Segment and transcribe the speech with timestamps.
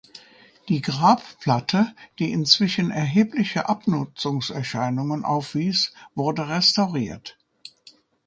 [0.67, 7.37] Die Grabplatte, die inzwischen erhebliche Abnutzungserscheinungen aufwies, wurde restauriert.